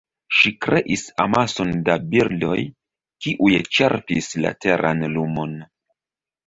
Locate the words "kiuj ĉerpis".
3.27-4.35